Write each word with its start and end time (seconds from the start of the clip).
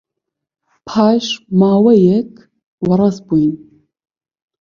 پاش 0.87 1.25
ماوەیەک 1.59 2.31
وەڕەس 2.87 3.17
بووین. 3.27 3.53